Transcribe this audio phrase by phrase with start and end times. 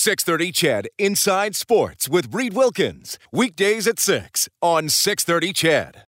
[0.00, 3.18] 630 CHED Inside Sports with Reed Wilkins.
[3.32, 6.04] Weekdays at 6 on 630 CHED.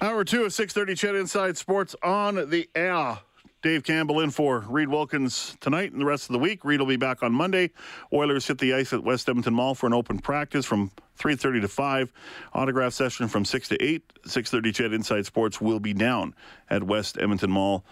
[0.00, 3.18] Hour two of 630 CHED Inside Sports on the air.
[3.62, 6.64] Dave Campbell in for Reed Wilkins tonight and the rest of the week.
[6.64, 7.72] Reed will be back on Monday.
[8.12, 11.68] Oilers hit the ice at West Edmonton Mall for an open practice from 3.30 to
[11.68, 12.12] 5.
[12.54, 14.04] Autograph session from 6 to 8.
[14.26, 16.32] 630 CHED Inside Sports will be down
[16.70, 17.84] at West Edmonton Mall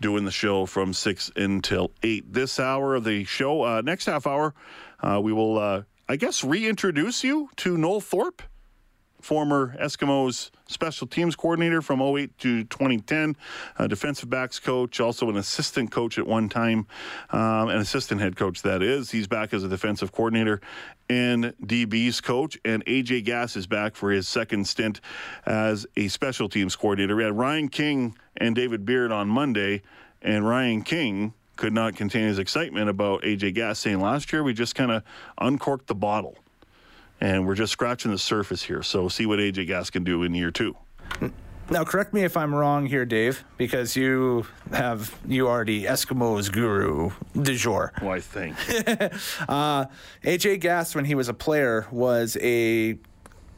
[0.00, 2.32] doing the show from 6 until 8.
[2.32, 4.54] This hour of the show, uh, next half hour,
[5.02, 8.42] uh, we will, uh, I guess, reintroduce you to Noel Thorpe
[9.20, 13.36] former Eskimos special teams coordinator from 08 to 2010,
[13.78, 16.86] a defensive backs coach, also an assistant coach at one time,
[17.30, 19.10] um, an assistant head coach, that is.
[19.10, 20.60] He's back as a defensive coordinator
[21.10, 22.56] and DB's coach.
[22.64, 25.00] And AJ Gass is back for his second stint
[25.44, 27.16] as a special teams coordinator.
[27.16, 29.82] We had Ryan King and David Beard on Monday,
[30.22, 34.54] and Ryan King could not contain his excitement about AJ Gass saying last year we
[34.54, 35.02] just kind of
[35.38, 36.38] uncorked the bottle
[37.20, 38.82] and we're just scratching the surface here.
[38.82, 40.74] So see what AJ Gass can do in year two.
[41.70, 46.50] Now, correct me if I'm wrong here, Dave, because you have you are the Eskimos
[46.50, 47.92] guru du jour.
[48.02, 48.56] Well, I think.
[49.48, 49.86] Uh,
[50.24, 52.98] AJ Gass, when he was a player, was a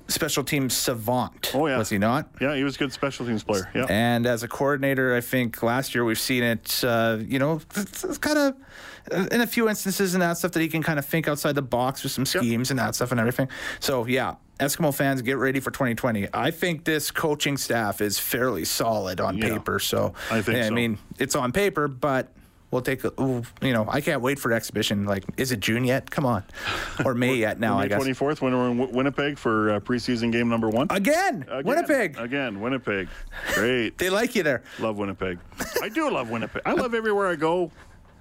[0.09, 1.53] special team savant.
[1.55, 1.79] Oh, yeah.
[1.79, 2.29] was he not?
[2.41, 3.71] yeah, he was a good special teams player.
[3.75, 3.87] Yeah.
[3.89, 8.05] And as a coordinator, I think last year we've seen it, uh, you know, it's,
[8.05, 11.07] it's kind of in a few instances and that stuff that he can kind of
[11.07, 13.49] think outside the box with some schemes and that stuff and everything.
[13.81, 16.29] So, yeah, Eskimo fans, get ready for 2020.
[16.33, 19.79] I think this coaching staff is fairly solid on Yeah, paper.
[19.79, 20.69] So, I think yeah, so.
[20.69, 22.33] I mean, it's on paper, but.
[22.71, 23.13] We'll take a,
[23.61, 25.05] you know, I can't wait for exhibition.
[25.05, 26.11] Like, is it June yet?
[26.11, 26.43] Come on.
[27.05, 28.03] Or May yet now, May I guess.
[28.03, 30.87] 24th, when we're in Winnipeg for uh, preseason game number one.
[30.89, 31.65] Again, Again.
[31.67, 32.17] Winnipeg.
[32.17, 33.09] Again, Winnipeg.
[33.53, 33.99] Great.
[33.99, 34.63] They like you there.
[34.79, 35.39] love Winnipeg.
[35.83, 36.63] I do love Winnipeg.
[36.65, 37.71] I love everywhere I go,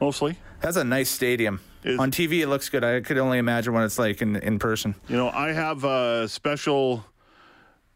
[0.01, 0.35] mostly.
[0.59, 1.61] That's a nice stadium.
[1.83, 2.83] Is- On TV, it looks good.
[2.83, 4.95] I could only imagine what it's like in, in person.
[5.07, 7.03] You know, I have a special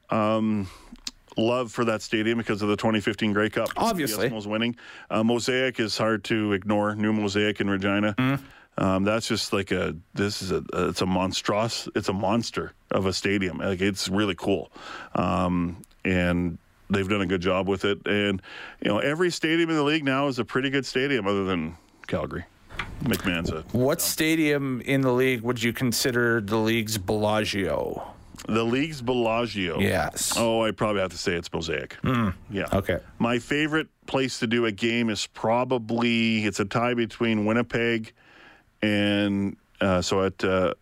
[0.10, 0.68] um,
[1.38, 3.70] love for that stadium because of the 2015 Grey Cup.
[3.78, 4.30] Obviously.
[4.30, 4.76] the Eskimos winning.
[5.10, 6.96] Uh, Mosaic is hard to ignore.
[6.96, 8.16] New Mosaic in Regina.
[8.78, 9.96] Um, that's just like a.
[10.14, 10.62] This is a.
[10.74, 11.88] It's a monstrous.
[11.96, 13.60] It's a monster of a stadium.
[13.60, 14.70] Like it's really cool,
[15.14, 16.58] um, and
[16.90, 18.06] they've done a good job with it.
[18.06, 18.42] And
[18.82, 21.78] you know, every stadium in the league now is a pretty good stadium, other than
[22.08, 22.44] Calgary.
[23.04, 28.14] McMahon's a What stadium in the league would you consider the league's Bellagio?
[28.48, 29.80] The league's Bellagio.
[29.80, 30.34] Yes.
[30.38, 31.98] Oh, I probably have to say it's Mosaic.
[32.04, 32.34] Mm.
[32.50, 32.68] Yeah.
[32.74, 33.00] Okay.
[33.18, 38.14] My favorite place to do a game is probably it's a tie between Winnipeg
[38.82, 40.74] and uh, so at uh,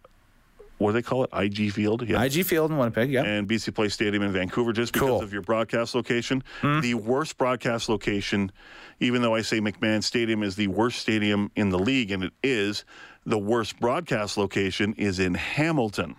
[0.84, 1.30] what do they call it?
[1.34, 2.08] IG Field.
[2.08, 2.22] Yeah.
[2.24, 3.24] IG Field in Winnipeg, yeah.
[3.24, 5.22] and BC Place Stadium in Vancouver, just because Cool.
[5.22, 6.44] of your broadcast location.
[6.62, 8.52] The worst broadcast location,
[9.00, 12.34] even though I say McMahon Stadium is the worst stadium in the league, and it
[12.44, 12.86] is,
[13.26, 16.16] the worst broadcast location is in Hamilton.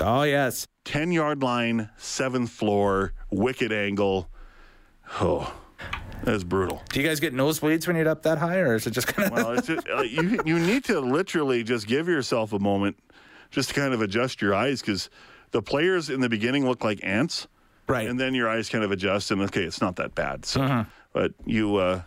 [0.00, 0.66] oh, yes.
[0.84, 4.28] 10 yard line, seventh floor, wicked angle.
[5.20, 5.52] Oh,
[6.22, 6.82] that's brutal.
[6.90, 9.28] Do you guys get nosebleeds when you're up that high, or is it just kind
[9.28, 9.32] of.
[9.32, 12.96] Well, it's just, uh, you, you need to literally just give yourself a moment
[13.54, 15.08] just to kind of adjust your eyes because
[15.52, 17.46] the players in the beginning look like ants.
[17.86, 18.08] Right.
[18.08, 20.44] And then your eyes kind of adjust, and okay, it's not that bad.
[20.46, 22.02] So, but you, uh,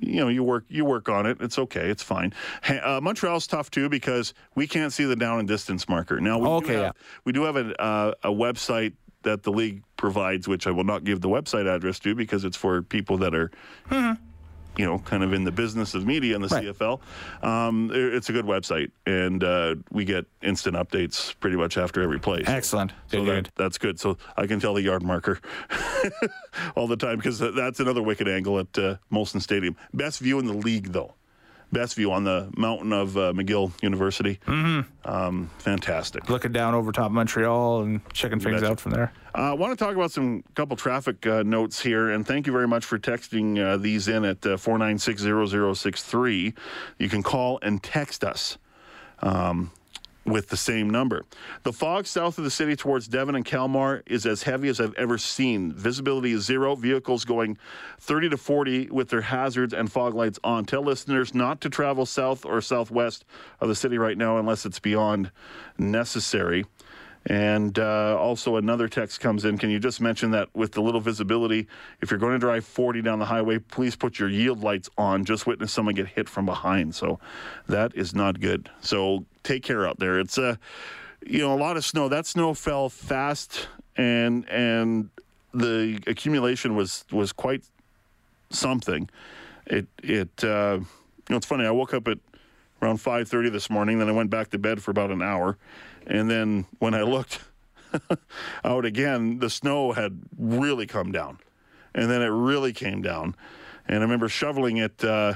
[0.00, 1.36] you know, you work, you work on it.
[1.40, 1.90] It's okay.
[1.90, 2.32] It's fine.
[2.66, 6.20] Uh, Montreal's tough too because we can't see the down and distance marker.
[6.20, 6.92] Now, we Okay, do have, yeah.
[7.24, 11.04] we do have a, uh, a website that the league provides, which I will not
[11.04, 13.50] give the website address to because it's for people that are
[14.76, 16.64] you know, kind of in the business of media in the Right.
[16.64, 17.00] CFL.
[17.44, 22.18] Um, it's a good website, and uh, we get instant updates pretty much after every
[22.18, 22.44] play.
[22.44, 22.92] So- Excellent.
[23.08, 23.50] So Good, that, good.
[23.56, 24.00] that's good.
[24.00, 25.40] So I can tell the yard marker
[26.76, 29.76] all the time because that's another wicked angle at uh, Molson Stadium.
[29.92, 31.14] Best view in the league, though.
[31.72, 34.40] Best view on the mountain of uh, McGill University.
[34.46, 35.08] Mm-hmm.
[35.08, 36.28] Um, fantastic.
[36.28, 39.12] Looking down over top of Montreal and checking things out from there.
[39.34, 42.52] I uh, want to talk about some couple traffic uh, notes here, and thank you
[42.52, 46.54] very much for texting uh, these in at uh, 4960063.
[46.98, 48.58] You can call and text us.
[49.20, 49.70] Um,
[50.24, 51.24] with the same number.
[51.62, 54.94] The fog south of the city towards Devon and Calmar is as heavy as I've
[54.94, 55.72] ever seen.
[55.72, 56.76] Visibility is zero.
[56.76, 57.58] Vehicles going
[57.98, 60.64] 30 to 40 with their hazards and fog lights on.
[60.64, 63.24] Tell listeners not to travel south or southwest
[63.60, 65.30] of the city right now unless it's beyond
[65.78, 66.64] necessary.
[67.26, 69.58] And uh, also, another text comes in.
[69.58, 71.66] Can you just mention that with the little visibility,
[72.00, 75.24] if you're going to drive 40 down the highway, please put your yield lights on.
[75.24, 76.94] Just witness someone get hit from behind.
[76.94, 77.20] So
[77.68, 78.70] that is not good.
[78.80, 80.18] So take care out there.
[80.18, 80.56] It's a, uh,
[81.26, 82.08] you know, a lot of snow.
[82.08, 85.10] That snow fell fast, and and
[85.52, 87.62] the accumulation was was quite
[88.48, 89.10] something.
[89.66, 90.86] It it uh, you
[91.28, 91.66] know it's funny.
[91.66, 92.18] I woke up at
[92.80, 93.98] around 5:30 this morning.
[93.98, 95.58] Then I went back to bed for about an hour
[96.10, 97.40] and then when I looked
[98.64, 101.38] out again, the snow had really come down.
[101.94, 103.36] And then it really came down.
[103.86, 105.34] And I remember shoveling it uh,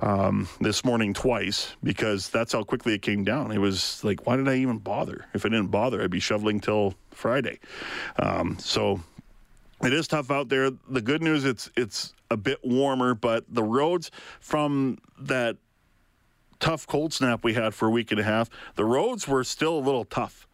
[0.00, 3.50] um, this morning twice because that's how quickly it came down.
[3.50, 5.26] It was like, why did I even bother?
[5.34, 7.58] If I didn't bother, I'd be shoveling till Friday.
[8.18, 9.00] Um, so
[9.82, 10.70] it is tough out there.
[10.88, 14.10] The good news, it's it's a bit warmer, but the roads
[14.40, 15.56] from that
[16.60, 19.78] tough cold snap we had for a week and a half, the roads were still
[19.78, 20.48] a little tough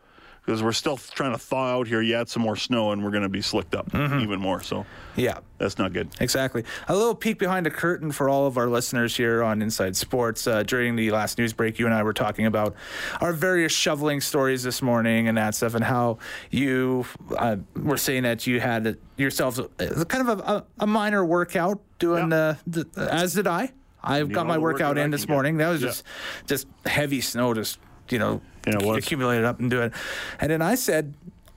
[0.45, 2.03] because we're still trying to thaw out here.
[2.03, 4.21] You add some more snow, and we're going to be slicked up mm-hmm.
[4.21, 4.61] even more.
[4.61, 4.85] So,
[5.17, 6.09] yeah, that's not good.
[6.21, 6.65] Exactly.
[6.89, 10.47] A little peek behind the curtain for all of our listeners here on Inside Sports.
[10.47, 12.75] Uh, during the last news break, you and I were talking about
[13.21, 16.19] our various shoveling stories this morning and that stuff, and how
[16.51, 17.07] you
[17.37, 22.57] uh, were saying that you had yourselves kind of a, a minor workout doing uh,
[22.67, 23.73] the, as did I.
[24.05, 25.57] I've got my workout in this morning.
[25.57, 25.89] That was yeah.
[25.89, 26.05] just
[26.47, 27.79] just heavy snow, just
[28.11, 29.93] you know, yeah, accumulated up and do it.
[30.41, 31.15] And then I said,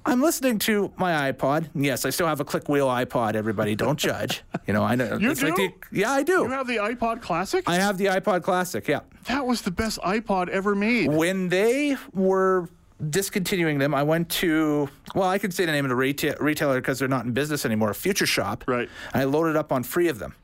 [0.08, 1.70] I'm listening to my iPod.
[1.76, 3.36] Yes, I still have a click wheel iPod.
[3.36, 4.42] Everybody, don't judge.
[4.66, 5.18] You know, I know.
[5.18, 5.46] You do?
[5.48, 6.44] Like the, yeah, I do.
[6.44, 7.64] You have the iPod Classic.
[7.68, 8.88] I have the iPod Classic.
[8.88, 9.02] Yeah.
[9.26, 11.12] That was the best iPod ever made.
[11.12, 12.70] When they were
[13.10, 16.80] discontinuing them, I went to well, I can say the name of the retail, retailer
[16.80, 17.94] because they're not in business anymore.
[17.94, 18.64] Future Shop.
[18.66, 18.90] Right.
[19.14, 20.36] I loaded up on free of them.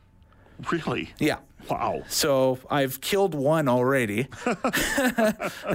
[0.71, 1.13] Really?
[1.19, 1.37] Yeah.
[1.69, 2.03] Wow.
[2.07, 4.27] So I've killed one already.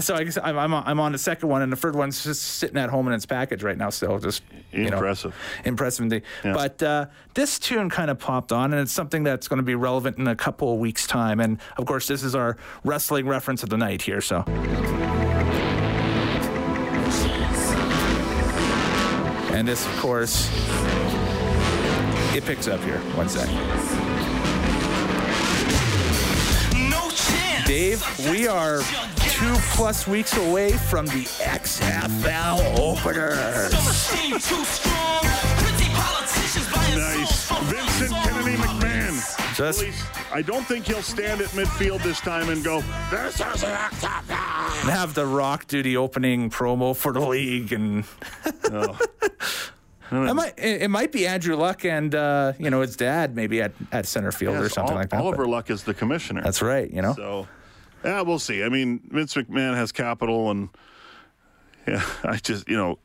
[0.01, 2.43] so I guess I'm, I'm, I'm, on the second one, and the third one's just
[2.43, 3.91] sitting at home in its package right now.
[3.91, 4.43] Still, just
[4.73, 6.23] impressive, know, impressive.
[6.45, 6.53] Yeah.
[6.53, 9.75] But uh, this tune kind of popped on, and it's something that's going to be
[9.75, 11.41] relevant in a couple of weeks' time.
[11.41, 14.21] And of course, this is our wrestling reference of the night here.
[14.21, 14.45] So.
[19.51, 20.49] And this, of course,
[22.35, 22.99] it picks up here.
[23.17, 24.08] One second.
[27.69, 28.79] Dave, we are
[29.19, 33.75] two plus weeks away from the XFL openers.
[36.97, 37.51] Nice.
[37.51, 39.55] Vincent Kennedy McMahon.
[39.55, 39.85] Just,
[40.33, 42.81] I don't think he'll stand at midfield this time and go,
[43.11, 44.81] this is the XFL.
[44.81, 48.05] And have The Rock do the opening promo for the league and.
[48.73, 48.99] oh.
[50.11, 53.73] It might, it might be Andrew Luck and uh, you know his dad maybe at,
[53.93, 55.21] at center field yes, or something all, like that.
[55.21, 56.41] Oliver Luck is the commissioner.
[56.43, 56.91] That's right.
[56.91, 57.13] You know.
[57.13, 57.47] So
[58.05, 58.63] yeah, we'll see.
[58.63, 60.69] I mean, Vince McMahon has capital, and
[61.87, 62.99] yeah, I just you know,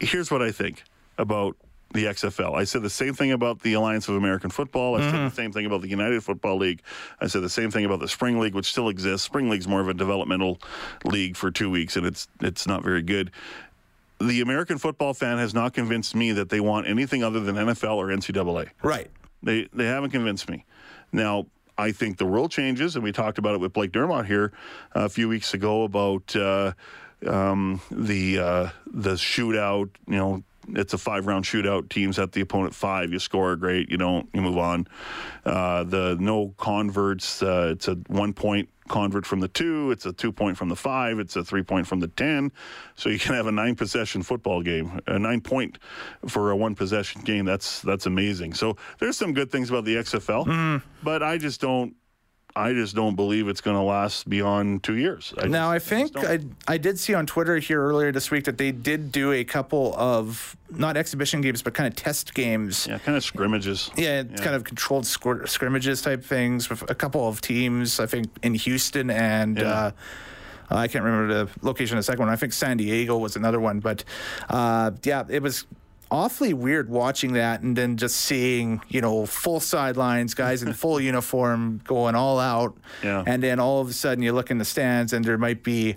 [0.00, 0.84] here's what I think
[1.18, 1.56] about
[1.92, 2.54] the XFL.
[2.54, 4.96] I said the same thing about the Alliance of American Football.
[4.96, 5.10] I mm-hmm.
[5.10, 6.82] said the same thing about the United Football League.
[7.20, 9.26] I said the same thing about the Spring League, which still exists.
[9.26, 10.58] Spring League's more of a developmental
[11.04, 13.30] league for two weeks, and it's it's not very good.
[14.20, 17.96] The American football fan has not convinced me that they want anything other than NFL
[17.96, 18.70] or NCAA.
[18.82, 19.10] Right.
[19.42, 20.64] They they haven't convinced me.
[21.12, 21.46] Now
[21.78, 24.52] I think the world changes, and we talked about it with Blake Dermott here
[24.92, 26.72] a few weeks ago about uh,
[27.26, 29.90] um, the uh, the shootout.
[30.06, 31.88] You know, it's a five round shootout.
[31.88, 33.12] Teams at the opponent five.
[33.12, 33.90] You score, great.
[33.90, 34.28] You don't.
[34.32, 34.86] You move on.
[35.44, 37.42] Uh, the no converts.
[37.42, 39.90] Uh, it's a one point convert from the two.
[39.90, 41.18] It's a two point from the five.
[41.18, 42.52] It's a three point from the 10.
[42.94, 45.78] So you can have a nine possession football game, a nine point
[46.28, 47.44] for a one possession game.
[47.44, 48.54] That's, that's amazing.
[48.54, 50.82] So there's some good things about the XFL, mm.
[51.02, 51.94] but I just don't,
[52.54, 55.32] I just don't believe it's going to last beyond two years.
[55.38, 58.30] I now, just, I think I, I, I did see on Twitter here earlier this
[58.30, 62.34] week that they did do a couple of not exhibition games, but kind of test
[62.34, 62.86] games.
[62.86, 63.90] Yeah, kind of scrimmages.
[63.96, 64.36] Yeah, yeah.
[64.36, 68.00] kind of controlled scrimmages type things with a couple of teams.
[68.00, 69.58] I think in Houston and.
[69.58, 69.68] Yeah.
[69.68, 69.92] Uh,
[70.70, 72.28] I can't remember the location of the second one.
[72.30, 74.04] I think San Diego was another one, but
[74.48, 75.66] uh, yeah, it was
[76.12, 81.00] awfully weird watching that and then just seeing, you know, full sidelines, guys in full
[81.10, 82.76] uniform going all out.
[83.02, 83.24] Yeah.
[83.26, 85.96] And then all of a sudden you look in the stands and there might be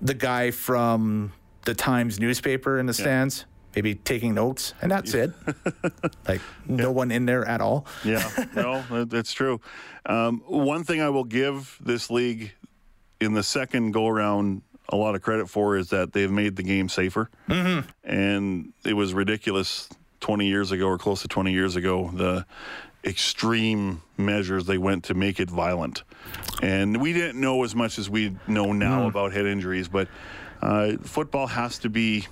[0.00, 1.32] the guy from
[1.64, 3.46] the Times newspaper in the stands.
[3.74, 5.32] Maybe taking notes, and that's it.
[6.28, 6.88] like no yeah.
[6.88, 7.86] one in there at all.
[8.06, 9.60] yeah, no, that's true.
[10.06, 12.54] Um, one thing I will give this league
[13.20, 16.62] in the second go around a lot of credit for is that they've made the
[16.62, 17.28] game safer.
[17.48, 17.88] Mm-hmm.
[18.04, 19.88] And it was ridiculous
[20.20, 22.46] 20 years ago or close to 20 years ago the
[23.04, 26.02] extreme measures they went to make it violent.
[26.62, 29.08] And we didn't know as much as we know now Mm.
[29.08, 30.08] about head injuries, but
[30.62, 32.26] uh, football has to be.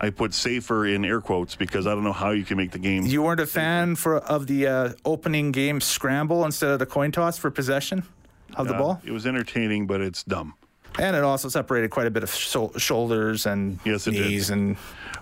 [0.00, 2.80] I put safer in air quotes because I don't know how you can make the
[2.80, 3.04] game.
[3.06, 7.12] You weren't a fan for of the uh, opening game scramble instead of the coin
[7.12, 8.02] toss for possession
[8.56, 10.54] of the Uh, ball, It was entertaining, but it's dumb.
[10.98, 14.26] And it also separated quite a bit of shou- shoulders and Yes, it did.
[14.26, 14.76] knees and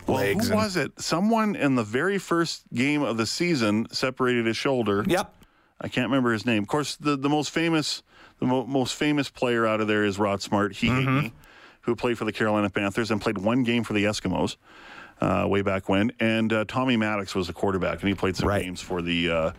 [0.07, 0.47] Well, legs.
[0.49, 0.93] who and- was it?
[1.01, 5.05] Someone in the very first game of the season separated his shoulder.
[5.07, 5.35] Yep.
[5.81, 6.63] I can't remember his name.
[6.63, 8.03] Of course, the, the most famous
[8.39, 10.75] the mo- most famous player out of there is Rod Smart.
[10.77, 11.29] He Mm-hmm.
[11.83, 14.57] who played for the Carolina Panthers and played one game for the Eskimos.
[15.23, 18.49] Uh, way back when, and uh, Tommy Maddox was the quarterback, and he played some
[18.49, 18.65] Right.
[18.65, 19.53] games for the uh,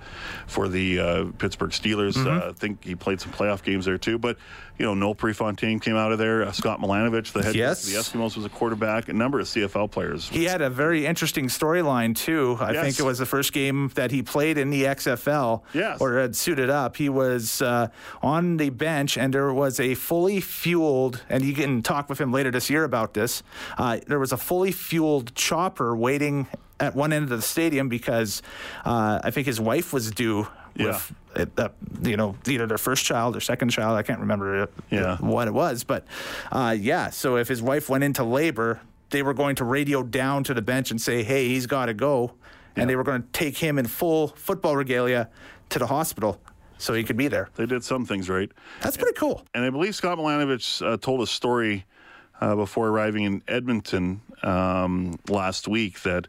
[0.46, 2.16] for the uh, Pittsburgh Steelers.
[2.16, 2.28] Mm-hmm.
[2.48, 4.18] Uh, I think he played some playoff games there too.
[4.20, 4.36] But
[4.78, 6.44] you know, Noel Prefontaine came out of there.
[6.44, 7.86] Uh, Scott Milanovich, the head Yes.
[7.88, 9.08] of the Eskimos, was a quarterback.
[9.08, 10.28] A number of CFL players.
[10.28, 12.58] He had a very interesting storyline too.
[12.60, 12.84] I Yes.
[12.84, 16.02] think it was the first game that he played in the XFL, Yes.
[16.02, 16.98] or had suited up.
[16.98, 17.88] He was uh,
[18.22, 21.22] on the bench, and there was a fully fueled.
[21.30, 23.44] And you can talk with him later this year about this.
[23.78, 26.48] Uh, there was a fully fueled chopper waiting
[26.80, 28.42] at one end of the stadium because
[28.86, 30.48] uh, I think his wife was due.
[30.76, 31.70] With, uh,
[32.02, 33.96] you know, either their first child or second child.
[33.96, 35.18] I can't remember Yeah.
[35.18, 36.08] what it was, but
[36.52, 37.12] uh, yeah.
[37.12, 38.82] So if his wife went into labor,
[39.12, 41.94] they were going to radio down to the bench and say, "Hey, he's got to
[41.94, 42.34] go,"
[42.76, 45.30] and they were going to take him in full football regalia
[45.70, 46.42] to the hospital
[46.80, 47.50] so he could be there.
[47.54, 48.52] They did some things right.
[48.82, 49.46] That's pretty cool.
[49.54, 51.86] And I believe Scott Milanovich uh, told a story
[52.42, 56.28] uh, before arriving in Edmonton um, last week that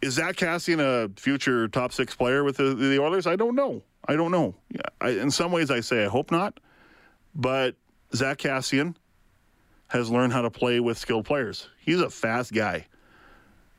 [0.00, 3.26] Is Zack Kassian a future top six player with the, the Oilers?
[3.26, 3.82] I don't know.
[4.06, 4.54] I don't know.
[5.00, 6.60] I, in some ways, I say I hope not.
[7.38, 7.76] But
[8.14, 8.96] Zack Kassian
[9.86, 11.68] has learned how to play with skilled players.
[11.78, 12.86] He's a fast guy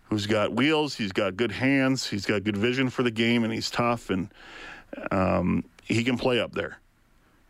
[0.03, 0.95] who's got wheels.
[0.95, 2.07] He's got good hands.
[2.07, 4.09] He's got good vision for the game, and he's tough.
[4.09, 4.33] And
[5.11, 6.79] um, he can play up there.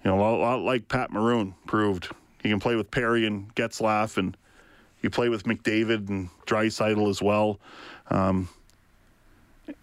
[0.04, 2.10] You know, a lot, a lot like Pat Maroon proved.
[2.42, 4.36] He can play with Perry and Getzlaff, and
[5.02, 7.60] you play with McDavid and Draisaitl as well.
[8.10, 8.50] Um,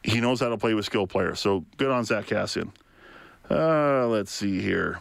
[0.02, 1.38] he knows how to play with skilled players.
[1.38, 2.72] So good on Zack Kassian.
[3.48, 5.00] Uh, let's see here.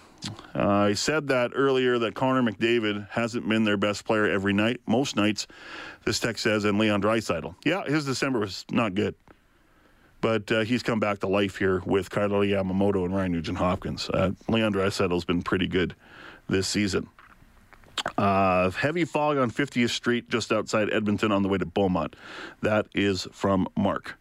[0.56, 4.82] Uh, I said that earlier that Connor McDavid hasn't been their best player every night.
[4.88, 5.48] Most nights,
[6.06, 7.56] this text says, and Leon Draisaitl.
[7.66, 9.16] Yeah, his December was not good.
[10.22, 14.10] But uh, he's come back to life here with Kailer Yamamoto and Ryan Nugent Hopkins.
[14.10, 15.94] Uh, Leon Draisaitl's been pretty good
[16.48, 17.10] this season.
[18.18, 22.16] Uh, heavy fog on 50th Street just outside Edmonton on the way to Beaumont.
[22.62, 24.18] That is from Mark.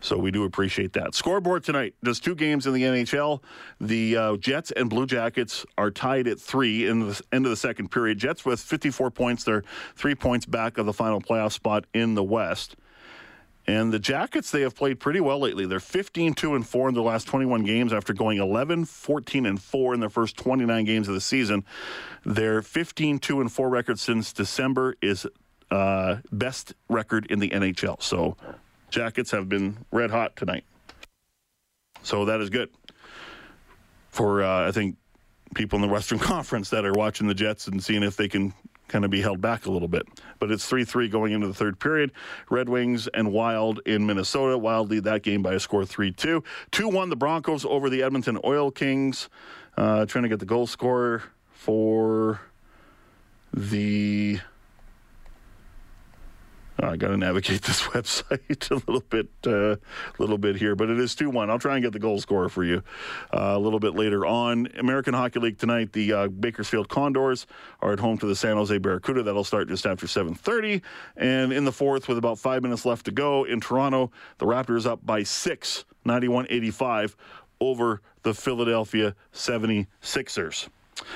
[0.00, 1.14] So we do appreciate that.
[1.14, 1.94] Scoreboard tonight.
[2.02, 3.42] There's two games in the NHL.
[3.80, 7.56] The uh, Jets and Blue Jackets are tied at three in the end of the
[7.56, 8.18] second period.
[8.18, 9.44] Jets with 54 points.
[9.44, 9.64] They're
[9.96, 12.76] three points back of the final playoff spot in the West.
[13.66, 15.66] And the Jackets, they have played pretty well lately.
[15.66, 19.62] They're 15 2 and 4 in their last 21 games after going 11 14 and
[19.62, 21.64] 4 in their first 29 games of the season.
[22.24, 25.26] Their 15 2 and 4 record since December is
[25.70, 28.02] uh, best record in the NHL.
[28.02, 28.36] So,
[28.90, 30.64] Jackets have been red hot tonight.
[32.02, 32.70] So, that is good
[34.10, 34.96] for, uh, I think,
[35.54, 38.54] people in the Western Conference that are watching the Jets and seeing if they can
[38.90, 40.02] kind of be held back a little bit.
[40.38, 42.12] But it's 3 3 going into the third period.
[42.50, 44.58] Red Wings and Wild in Minnesota.
[44.58, 46.42] Wild lead that game by a score 3 2.
[46.72, 49.28] 2 1 the Broncos over the Edmonton Oil Kings.
[49.76, 52.40] Uh, trying to get the goal scorer for
[53.54, 54.40] the
[56.82, 59.76] I got to navigate this website a little bit, a uh,
[60.18, 61.50] little bit here, but it is two one.
[61.50, 62.82] I'll try and get the goal scorer for you
[63.32, 64.68] uh, a little bit later on.
[64.78, 65.92] American Hockey League tonight.
[65.92, 67.46] The uh, Bakersfield Condors
[67.80, 69.22] are at home to the San Jose Barracuda.
[69.22, 70.82] That'll start just after seven thirty.
[71.16, 74.86] And in the fourth, with about five minutes left to go in Toronto, the Raptors
[74.86, 77.14] up by six, 91-85
[77.60, 80.68] over the Philadelphia 76ers.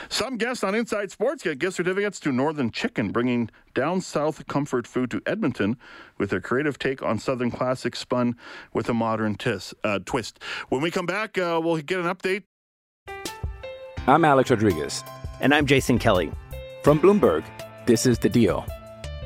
[0.09, 4.87] Some guests on Inside Sports get gift certificates to Northern Chicken, bringing down south comfort
[4.87, 5.76] food to Edmonton
[6.19, 8.37] with their creative take on Southern classics spun
[8.73, 10.38] with a modern tis, uh, twist.
[10.69, 12.45] When we come back, uh, we'll get an update.
[14.07, 15.03] I'm Alex Rodriguez.
[15.41, 16.31] And I'm Jason Kelly.
[16.83, 17.45] From Bloomberg,
[17.87, 18.64] this is The Deal.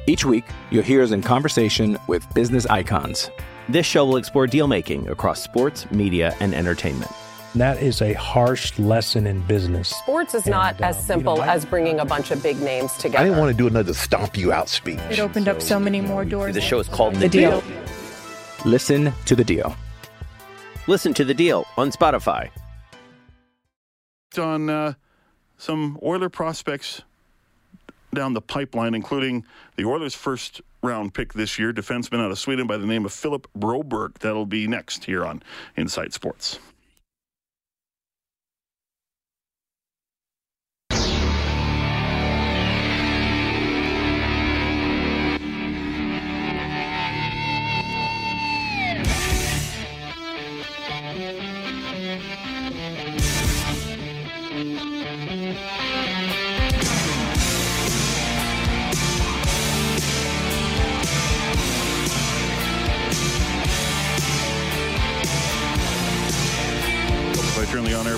[0.06, 3.30] Each week, you'll hear us in conversation with business icons.
[3.68, 7.10] This show will explore deal making across sports, media, and entertainment.
[7.58, 9.88] That is a harsh lesson in business.
[9.88, 12.60] Sports is not And, as simple you know, I- as bringing a bunch of big
[12.60, 13.18] names together.
[13.18, 15.00] I didn't want to do another stomp you out speech.
[15.10, 16.54] It opened up so many more doors.
[16.54, 17.60] The show is called The, The deal.
[17.60, 17.72] Deal.
[18.64, 19.74] Listen to the deal.
[20.86, 22.50] Listen to The Deal on Spotify.
[24.38, 24.92] on uh,
[25.56, 27.02] some Oiler prospects
[28.14, 29.44] down the pipeline, including
[29.76, 33.12] the Oilers' first round pick this year, defenseman out of Sweden by the name of
[33.12, 34.16] Philip Broberg.
[34.18, 35.42] That'll be next here on
[35.76, 36.60] Inside Sports.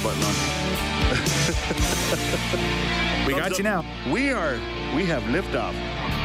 [0.00, 0.34] Turn button on.
[3.26, 3.84] We got you now.
[4.10, 4.54] We are.
[4.96, 5.74] We have liftoff.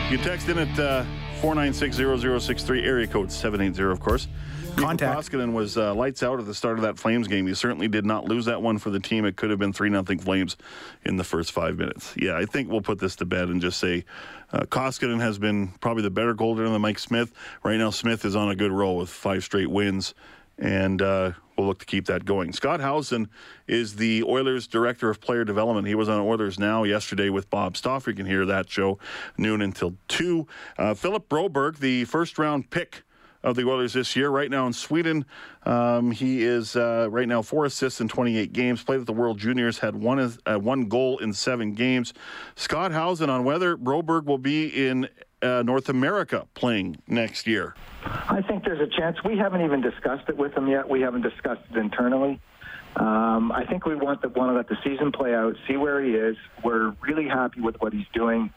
[0.09, 1.05] You text in at uh,
[1.41, 4.27] 496-0063, area code 780, of course.
[4.75, 5.29] Contact.
[5.29, 7.47] Koskinen was uh, lights out at the start of that Flames game.
[7.47, 9.25] He certainly did not lose that one for the team.
[9.25, 10.57] It could have been 3 nothing Flames
[11.03, 12.13] in the first five minutes.
[12.17, 14.05] Yeah, I think we'll put this to bed and just say
[14.51, 17.33] uh, Koskinen has been probably the better goaltender than Mike Smith.
[17.63, 20.13] Right now, Smith is on a good roll with five straight wins,
[20.57, 22.53] and uh, we'll look to keep that going.
[22.53, 23.29] Scott Howson
[23.67, 25.87] is the Oilers Director of Player Development.
[25.87, 28.11] He was on Oilers Now yesterday with Bob Stauffer.
[28.11, 28.97] You can hear that show
[29.37, 30.47] noon until 2.
[30.77, 33.03] Uh, Philip Broberg, the first round pick
[33.45, 34.29] of the Oilers this year.
[34.29, 35.23] Right now in Sweden,
[35.63, 38.83] um, he is uh, right now four assists in 28 games.
[38.83, 42.13] Played at the World Juniors, had one uh, one goal in seven games.
[42.55, 45.07] Scott Howson on whether Broberg will be in
[45.45, 47.75] uh, North America playing next year.
[48.03, 49.17] I think there's a chance.
[49.23, 50.89] We haven't even discussed it with him yet.
[50.89, 52.39] We haven't discussed it internally.
[52.95, 56.01] Um, I think we want to want to let the season play out, see where
[56.03, 56.37] he is.
[56.63, 58.51] We're really happy with what he's doing.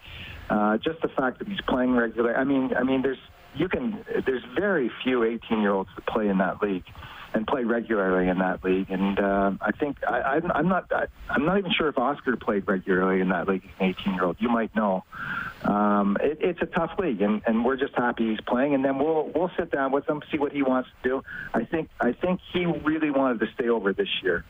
[0.49, 2.37] Uh, just the fact that he's playing regular.
[2.37, 3.19] I mean, I mean, there's
[3.57, 4.05] you can.
[4.27, 6.85] There's very few 18 year olds that play in that league
[7.35, 8.91] and play regularly in that league.
[8.91, 10.91] And uh, I think I, I'm, I'm not.
[10.93, 14.15] I, I'm not even sure if Oscar played regularly in that league as an 18
[14.15, 14.37] year old.
[14.39, 15.05] You might know.
[15.63, 18.75] Um, it, it's a tough league, and, and we're just happy he's playing.
[18.75, 21.23] And then we'll we'll sit down with him, see what he wants to do.
[21.53, 24.45] I think I think he really wanted to stay over this year.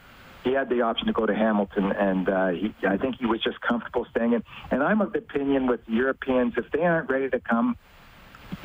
[0.45, 3.43] He had the option to go to Hamilton, and uh, he, I think he was
[3.43, 4.45] just comfortable staying in.
[4.71, 7.77] And I'm of the opinion with Europeans, if they aren't ready to come,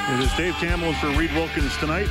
[0.06, 2.08] It is Dave Campbell for Reed Wilkins tonight.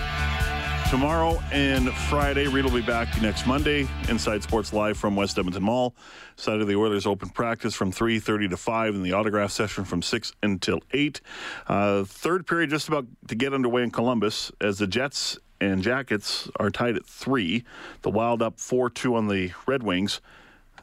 [0.94, 3.88] Tomorrow and Friday, Reed will be back next Monday.
[4.10, 5.96] Inside Sports Live from West Edmonton Mall.
[6.36, 10.04] Side of the Oilers open practice from 3.30 to 5 and the autograph session from
[10.04, 11.20] 6 until 8.
[11.66, 16.48] Uh, third period just about to get underway in Columbus as the Jets and Jackets
[16.58, 17.64] are tied at 3.
[18.04, 20.22] The Wild up 4-2 on the Red Wings.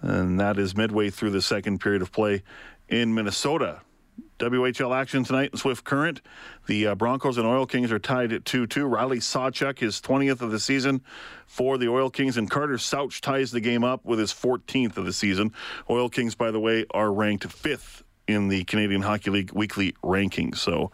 [0.03, 2.43] And that is midway through the second period of play
[2.89, 3.83] in Minnesota.
[4.41, 6.23] WHL action tonight in Swift Current.
[6.67, 8.87] The uh, Broncos and Oil Kings are tied at 2 2.
[8.87, 11.03] Riley Sawchuk, his 20th of the season
[11.47, 15.05] for the Oil Kings, and Carter Souch ties the game up with his 14th of
[15.05, 15.53] the season.
[15.91, 20.57] Oil Kings, by the way, are ranked fifth in the Canadian Hockey League weekly rankings.
[20.57, 20.91] So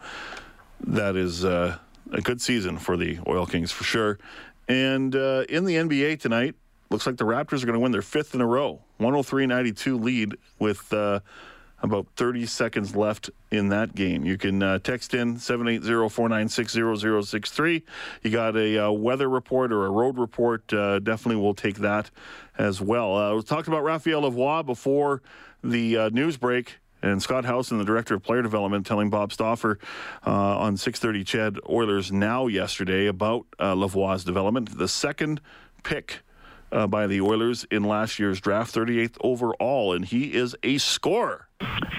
[0.81, 1.77] that is uh,
[2.11, 4.19] a good season for the Oil Kings for sure.
[4.67, 6.55] And uh, in the NBA tonight,
[6.89, 9.97] looks like the Raptors are going to win their fifth in a row 103 92
[9.97, 10.93] lead with.
[11.83, 14.25] About 30 seconds left in that game.
[14.25, 17.83] You can uh, text in 780-496-0063.
[18.23, 22.09] You got a uh, weather report or a road report, uh, definitely we'll take that
[22.57, 23.15] as well.
[23.15, 25.21] Uh, we talked about Raphael Lavoie before
[25.63, 26.79] the uh, news break.
[27.03, 29.77] And Scott Howson, the director of player development, telling Bob Stauffer
[30.25, 34.79] uh, on 6:30 CHED Oilers Now yesterday about uh, Lavoie's development.
[34.79, 35.41] The second
[35.83, 36.23] pick
[36.71, 41.46] by the Oilers in last year's draft, 38th overall, and he is a scorer.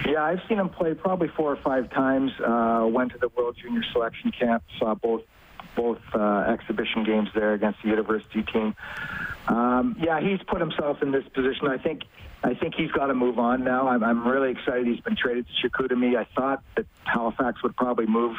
[0.09, 2.31] Yeah, I've seen him play probably four or five times.
[2.39, 5.21] Uh, went to the World Junior Selection Camp, saw both
[5.75, 8.75] both uh, exhibition games there against the university team.
[9.47, 11.67] Um, yeah, he's put himself in this position.
[11.67, 12.01] I think
[12.43, 13.87] I think he's got to move on now.
[13.87, 16.17] I'm, I'm really excited he's been traded to Chicoutimi.
[16.17, 18.37] I thought that Halifax would probably move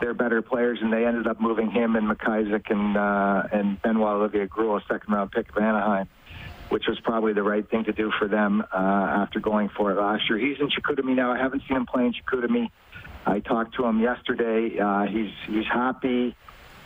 [0.00, 4.16] their better players, and they ended up moving him and McIsaac and uh, and Benoit
[4.16, 6.08] Olivier Groulx, a second round pick of Anaheim,
[6.68, 9.96] which was probably the right thing to do for them uh, after going for it
[9.96, 10.38] last year.
[10.38, 11.32] He's in Chicoutimi now.
[11.32, 12.70] I haven't seen him play in Chicoutimi.
[13.26, 14.78] I talked to him yesterday.
[14.78, 16.34] Uh, he's he's happy.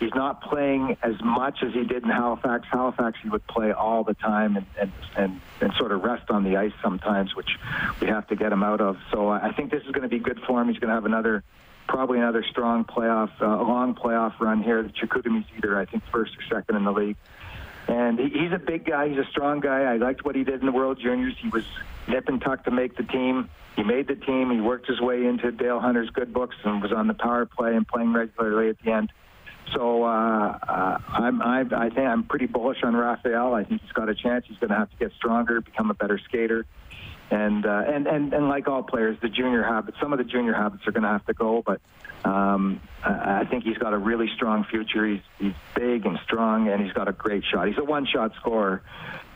[0.00, 2.66] He's not playing as much as he did in Halifax.
[2.68, 6.42] Halifax, he would play all the time and, and, and, and sort of rest on
[6.42, 7.50] the ice sometimes, which
[8.00, 8.96] we have to get him out of.
[9.12, 10.68] So I think this is going to be good for him.
[10.68, 11.44] He's going to have another
[11.86, 14.82] probably another strong playoff, uh, long playoff run here.
[14.82, 17.16] The Chicoutimi's either, I think, first or second in the league.
[17.92, 19.08] And he, he's a big guy.
[19.08, 19.82] He's a strong guy.
[19.82, 21.34] I liked what he did in the World Juniors.
[21.38, 21.64] He was
[22.08, 23.50] nip and tuck to make the team.
[23.76, 24.50] He made the team.
[24.50, 27.76] He worked his way into Dale Hunter's good books and was on the power play
[27.76, 29.12] and playing regularly at the end.
[29.74, 33.52] So uh, uh, I'm, I, I think I'm pretty bullish on Raphael.
[33.52, 34.46] I think he's got a chance.
[34.48, 36.64] He's going to have to get stronger, become a better skater
[37.32, 40.52] and uh, and and and like all players, the junior habits, some of the junior
[40.52, 41.62] habits are going to have to go.
[41.64, 41.80] But
[42.24, 45.06] um, I think he's got a really strong future.
[45.06, 47.66] He's he's big and strong, and he's got a great shot.
[47.66, 48.82] He's a one-shot scorer.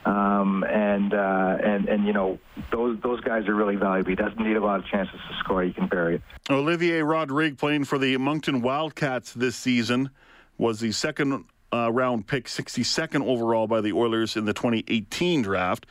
[0.04, 2.38] Um, and uh, and and you know
[2.70, 4.10] those those guys are really valuable.
[4.10, 5.64] He doesn't need a lot of chances to score.
[5.64, 6.22] He can bury it.
[6.48, 10.10] Olivier Rodrigue playing for the Moncton Wildcats this season
[10.58, 15.86] was the second uh, round pick, 62nd overall by the Oilers in the 2018 draft.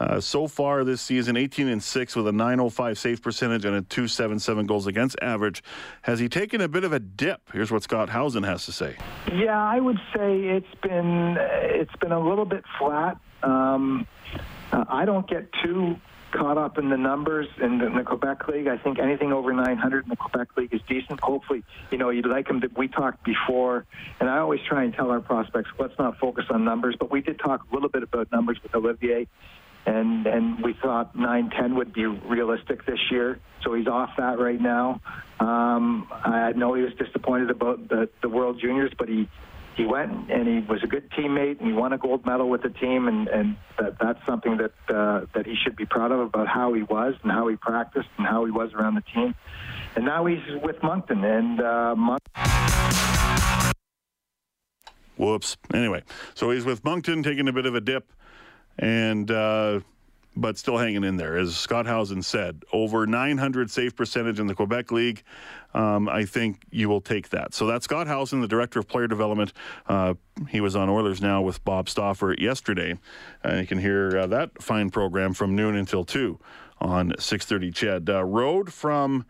[0.00, 3.82] Uh, so far this season, 18 and 6 with a 905 save percentage and a
[3.82, 5.62] 277 goals against average.
[6.02, 7.42] Has he taken a bit of a dip?
[7.52, 8.96] Here's what Scott Howson has to say.
[9.30, 13.18] Yeah, I would say it's been it's been a little bit flat.
[13.42, 14.06] Um,
[14.72, 15.96] uh, I don't get too
[16.32, 18.68] caught up in the numbers in the, in the, Quebec League.
[18.68, 21.20] I think anything over 900 in the Quebec League is decent.
[21.20, 22.70] Hopefully, you know, you'd like him to.
[22.76, 23.84] We talked before,
[24.20, 27.20] and I always try and tell our prospects, let's not focus on numbers, but we
[27.20, 29.26] did talk a little bit about numbers with Olivier
[29.86, 33.38] and and we thought 910 would be realistic this year.
[33.62, 35.00] So he's off that right now.
[35.38, 39.28] Um, I know he was disappointed about the, the World Juniors, but he
[39.76, 42.62] he went and he was a good teammate and he won a gold medal with
[42.62, 46.20] the team and, and that, that's something that uh, that he should be proud of
[46.20, 49.34] about how he was and how he practiced and how he was around the team.
[49.96, 52.18] And now he's with Moncton and uh, Mon-
[55.16, 55.56] Whoops.
[55.74, 56.02] Anyway,
[56.34, 58.10] so he's with Moncton taking a bit of a dip,
[58.80, 59.80] and uh,
[60.36, 62.64] but still hanging in there, as Scott Howson said.
[62.72, 65.22] Over 900 save percentage in the Quebec League.
[65.74, 67.52] Um, I think you will take that.
[67.52, 69.52] So that's Scott Howson, the director of player development.
[69.86, 70.14] Uh,
[70.48, 72.98] he was on Oilers now with Bob Stauffer yesterday,
[73.44, 76.40] and you can hear uh, that fine program from noon until two
[76.80, 77.74] on 6:30.
[77.74, 79.26] CHED uh, road from.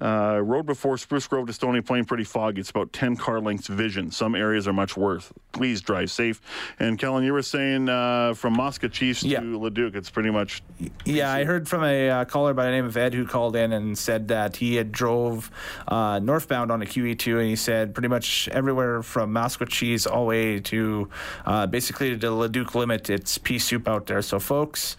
[0.00, 2.60] Uh, road before Spruce Grove to Stony Plain, pretty foggy.
[2.60, 4.10] It's about 10 car lengths vision.
[4.10, 5.32] Some areas are much worse.
[5.52, 6.40] Please drive safe.
[6.78, 9.40] And Kellen, you were saying uh, from Maskwacis Yeah.
[9.40, 10.62] to Leduc, it's pretty much.
[11.06, 13.72] Yeah, I heard from a uh, caller by the name of Ed who called in
[13.72, 15.50] and said that he had drove
[15.88, 20.26] uh, northbound on a QE2, and he said pretty much everywhere from Maskwacis all the
[20.28, 21.08] way to
[21.46, 24.20] uh, basically the Leduc limit, it's pea soup out there.
[24.20, 24.96] So, folks.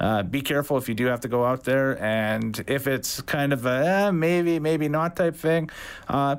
[0.00, 3.52] Uh, be careful if you do have to go out there, and if it's kind
[3.52, 5.68] of a eh, maybe, maybe not type thing,
[6.08, 6.36] uh,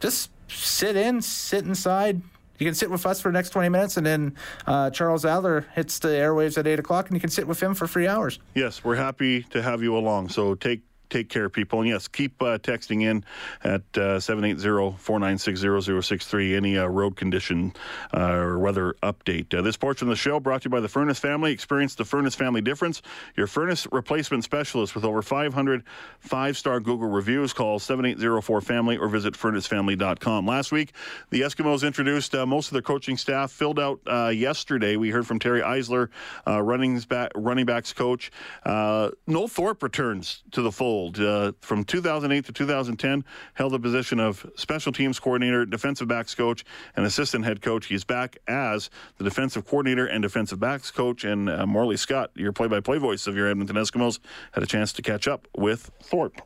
[0.00, 2.20] just sit in, sit inside.
[2.58, 4.36] You can sit with us for the next 20 minutes, and then
[4.66, 7.74] uh, Charles Adler hits the airwaves at 8 o'clock, and you can sit with him
[7.74, 8.38] for three hours.
[8.54, 10.28] Yes, we're happy to have you along.
[10.28, 11.80] So take take care, of people.
[11.80, 13.24] And yes, keep uh, texting in
[13.62, 17.74] at uh, 780-496-0063 any uh, road condition
[18.14, 19.50] uh, or weather update.
[19.62, 21.52] This portion of the show brought to you by the Furnace Family.
[21.52, 23.02] Experience the Furnace Family difference.
[23.36, 25.84] Your furnace replacement specialist with over 500
[26.20, 27.52] five-star Google reviews.
[27.52, 30.46] Call 780-4FAMILY or visit furnacefamily.com.
[30.46, 30.94] Last week,
[31.30, 34.00] the Eskimos introduced most of their coaching staff, filled out
[34.34, 34.96] yesterday.
[34.96, 36.08] We heard from Terry Eisler,
[36.46, 38.30] running, back, running backs coach.
[38.64, 40.99] Noel Thorpe returns to the fold.
[41.08, 46.64] Uh, from 2008 to 2010, held the position of special teams coordinator, defensive backs coach,
[46.96, 47.86] and assistant head coach.
[47.86, 51.24] He's back as the defensive coordinator and defensive backs coach.
[51.24, 54.18] And uh, Morley Scott, your play-by-play voice of your Edmonton Eskimos,
[54.52, 56.42] had a chance to catch up with Thorpe.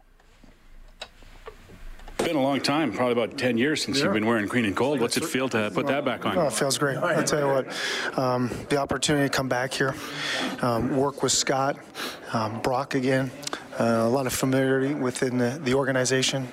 [2.18, 5.00] been a long time, probably about 10 years since you've been wearing green and gold.
[5.00, 6.38] What's it feel to put that back on?
[6.38, 6.96] Oh, it feels great.
[6.96, 9.94] I'll tell you what, um, the opportunity to come back here,
[10.62, 11.76] um, work with Scott,
[12.32, 13.30] um, Brock again,
[13.78, 16.48] a lot of familiarity within the, the organization.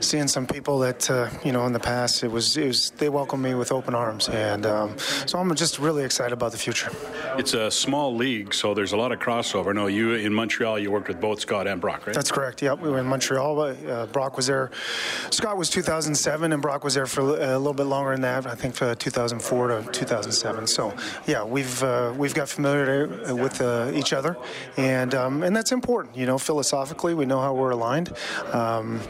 [0.00, 3.08] Seeing some people that uh, you know in the past, it was, it was they
[3.08, 6.90] welcomed me with open arms, and um, so I'm just really excited about the future.
[7.38, 9.74] It's a small league, so there's a lot of crossover.
[9.74, 12.14] No, you in Montreal, you worked with both Scott and Brock, right?
[12.14, 12.62] That's correct.
[12.62, 13.60] Yep, we were in Montreal.
[13.60, 14.70] Uh, Brock was there.
[15.30, 18.46] Scott was 2007, and Brock was there for a little bit longer than that.
[18.46, 20.66] I think for 2004 to 2007.
[20.66, 20.94] So,
[21.26, 24.36] yeah, we've uh, we've got familiarity with uh, each other,
[24.76, 26.16] and um, and that's important.
[26.16, 28.12] You know, philosophically, we know how we're aligned.
[28.52, 29.00] Um,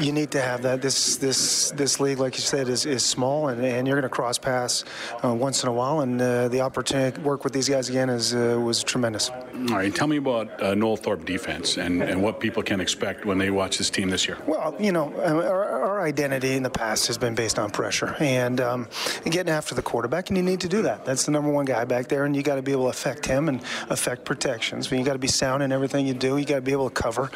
[0.00, 0.80] you need to have that.
[0.80, 4.16] This this this league, like you said, is, is small, and, and you're going to
[4.20, 4.84] cross paths
[5.24, 8.08] uh, once in a while, and uh, the opportunity to work with these guys again
[8.08, 9.30] is uh, was tremendous.
[9.70, 13.24] All right, tell me about uh, Noel Thorpe defense and, and what people can expect
[13.24, 14.38] when they watch this team this year.
[14.46, 18.14] Well, you know, uh, our, our identity in the past has been based on pressure
[18.20, 18.88] and, um,
[19.24, 21.04] and getting after the quarterback, and you need to do that.
[21.04, 23.26] That's the number one guy back there, and you got to be able to affect
[23.26, 23.60] him and
[23.90, 24.86] affect protections.
[24.86, 26.36] But you got to be sound in everything you do.
[26.36, 27.30] You got to be able to cover.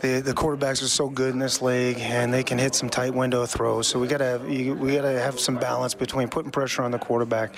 [0.00, 3.14] The, the quarterbacks are so good in this league, and they can hit some tight
[3.14, 3.88] window throws.
[3.88, 6.98] So we got to we got to have some balance between putting pressure on the
[6.98, 7.54] quarterback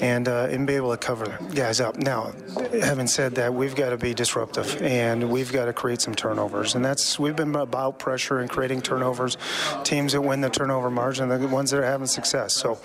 [0.00, 1.96] and uh, and be able to cover guys up.
[1.96, 2.32] Now,
[2.80, 6.74] having said that, we've got to be disruptive, and we've got to create some turnovers,
[6.74, 9.36] and that's we've been about pressure and creating turnovers.
[9.82, 12.54] Teams that win the turnover margin, the ones that are having success.
[12.54, 12.78] So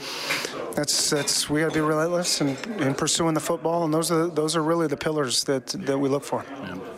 [0.76, 4.28] that's that's we got to be relentless in, in pursuing the football, and those are
[4.28, 6.46] those are really the pillars that that we look for.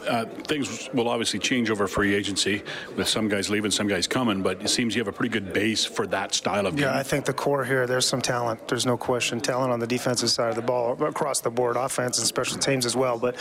[0.07, 2.63] Uh, things will obviously change over free agency
[2.95, 5.51] with some guys leaving, some guys coming, but it seems you have a pretty good
[5.54, 6.86] base for that style of game.
[6.86, 8.67] Yeah, I think the core here, there's some talent.
[8.67, 9.41] There's no question.
[9.41, 12.86] Talent on the defensive side of the ball, across the board, offense and special teams
[12.86, 13.19] as well.
[13.19, 13.36] But,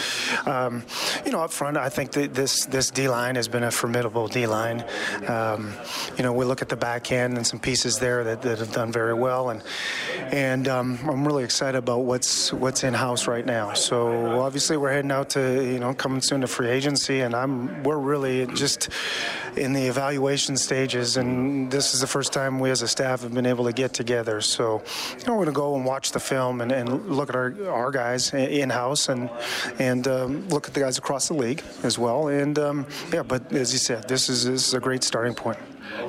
[0.47, 0.85] um,
[1.25, 4.27] you know, up front, I think that this, this D line has been a formidable
[4.27, 4.85] D line.
[5.29, 5.73] Um,
[6.17, 8.73] you know, we look at the back end and some pieces there that, that have
[8.73, 9.51] done very well.
[9.51, 9.63] And,
[10.33, 13.73] and um, I'm really excited about what's, what's in house right now.
[13.75, 17.83] So obviously, we're heading out to, you know, coming soon to free agency, and I'm,
[17.85, 18.89] we're really just
[19.57, 23.35] in the evaluation stages, and this is the first time we as a staff have
[23.35, 24.41] been able to get together.
[24.41, 24.83] So,
[25.19, 27.55] you know, we're going to go and watch the film and, and look at our,
[27.69, 29.31] our guys in house and
[29.79, 32.29] and um, look at the guys across the league as well.
[32.29, 35.59] And um, yeah, but as you said, this is this is a great starting point.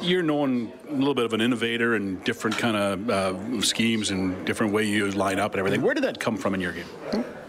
[0.02, 4.46] you're known a little bit of an innovator and different kind of uh, schemes and
[4.46, 5.82] different way you line up and everything.
[5.82, 6.86] Where did that come from in your game?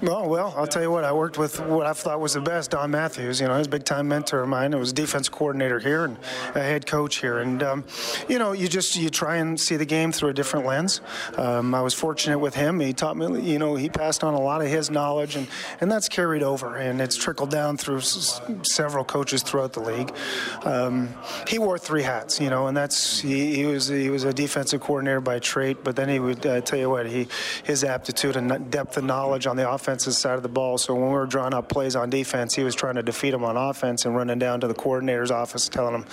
[0.05, 2.73] Oh, well, I'll tell you what, I worked with what I thought was the best,
[2.73, 3.41] Don Matthews.
[3.41, 4.75] You know, he's a big time mentor of mine.
[4.75, 6.17] I was defense coordinator here and
[6.57, 7.39] a head coach here.
[7.39, 7.85] And, um,
[8.29, 11.03] you know, you just, you try and see the game through a different lens.
[11.37, 12.81] Um, I was fortunate with him.
[12.81, 15.47] He taught me, you know, he passed on a lot of his knowledge and,
[15.81, 20.13] and that's carried over and it's trickled down through s- several coaches throughout the league.
[20.65, 21.15] Um,
[21.47, 24.81] he wore three hats, you know, and that's, he, he was, he was a defensive
[24.81, 27.29] coordinator by trait, but then he would uh, tell you what, he,
[27.63, 29.63] his aptitude and depth of knowledge on the
[30.01, 30.79] side of the ball.
[30.79, 33.45] So when we were drawing up plays on defense, he was trying to defeat them
[33.45, 36.07] on offense and running down to the coordinator's office telling them,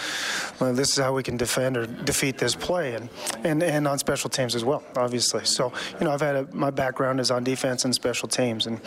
[0.59, 2.95] well, this is how we can defend or defeat this play.
[2.95, 3.09] And,
[3.43, 5.45] and, and on special teams as well, obviously.
[5.45, 8.67] So, you know, I've had a, my background is on defense and special teams.
[8.67, 8.79] And,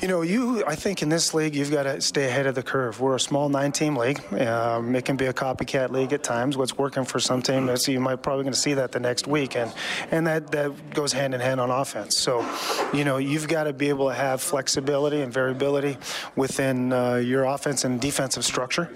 [0.00, 2.62] you know, you, I think in this league, you've got to stay ahead of the
[2.62, 3.00] curve.
[3.00, 4.20] We're a small nine team league.
[4.34, 6.56] Um, it can be a copycat league at times.
[6.56, 9.56] What's working for some team, you might probably going to see that the next week.
[9.56, 9.72] And,
[10.10, 12.18] and that, that goes hand in hand on offense.
[12.18, 12.46] So,
[12.92, 15.98] you know, you've got to be able to have flexibility and variability
[16.36, 18.90] within uh, your offense and defensive structure.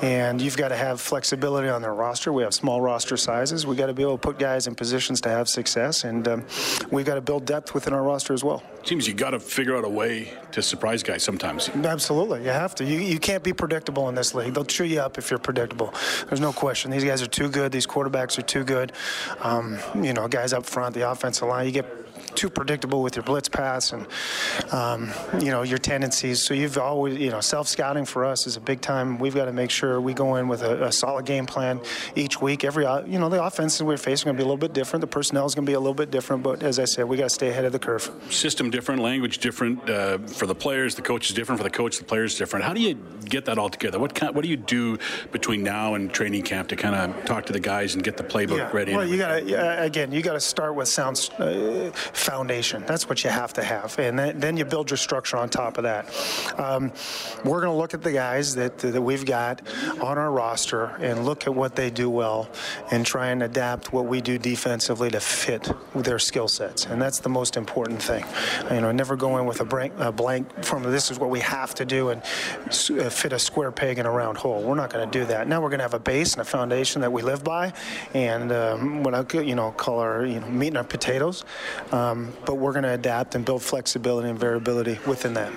[0.00, 2.32] And you've got to have flexibility on their roster.
[2.32, 3.66] We have small roster sizes.
[3.66, 6.04] We've got to be able to put guys in positions to have success.
[6.04, 6.44] And um,
[6.90, 8.62] we've got to build depth within our roster as well.
[8.84, 11.68] Seems you got to figure out a way to surprise guys sometimes.
[11.68, 12.84] Absolutely, you have to.
[12.84, 14.54] You, you can't be predictable in this league.
[14.54, 15.94] They'll chew you up if you're predictable.
[16.28, 16.90] There's no question.
[16.90, 17.70] These guys are too good.
[17.70, 18.92] These quarterbacks are too good.
[19.40, 21.66] Um, you know, guys up front, the offensive line.
[21.66, 21.86] You get
[22.34, 24.06] too predictable with your blitz pass and
[24.72, 26.42] um, you know your tendencies.
[26.42, 29.18] So you've always you know self scouting for us is a big time.
[29.18, 31.80] We've got to make sure we go in with a, a solid game plan
[32.16, 32.64] each week.
[32.64, 35.00] Every you know the offenses we're facing are going to be a little bit different.
[35.00, 36.42] The personnel is going to be a little bit different.
[36.42, 38.10] But as I said, we got to stay ahead of the curve.
[38.30, 40.94] System different, language different uh, for the players.
[40.94, 41.98] The coach is different for the coach.
[41.98, 42.64] The players different.
[42.64, 43.98] How do you get that all together?
[43.98, 44.98] What kind, what do you do
[45.30, 48.24] between now and training camp to kind of talk to the guys and get the
[48.24, 48.70] playbook yeah.
[48.72, 48.94] ready?
[48.94, 51.30] Well, you got to again, you got to start with sounds.
[51.30, 51.90] uh,
[52.22, 52.84] foundation.
[52.86, 55.76] That's what you have to have, and then, then you build your structure on top
[55.76, 56.06] of that.
[56.58, 56.92] Um,
[57.44, 59.60] we're going to look at the guys that that we've got
[60.00, 62.48] on our roster and look at what they do well,
[62.90, 67.18] and try and adapt what we do defensively to fit their skill sets, and that's
[67.18, 68.24] the most important thing.
[68.70, 71.40] You know, never go in with a blank, a blank from this is what we
[71.40, 72.24] have to do and
[73.12, 74.62] fit a square peg in a round hole.
[74.62, 75.48] We're not going to do that.
[75.48, 77.72] Now we're going to have a base and a foundation that we live by,
[78.14, 81.44] and um, what I you know call our you know meat and our potatoes.
[81.90, 82.11] Um,
[82.44, 85.52] but we're going to adapt and build flexibility and variability within that.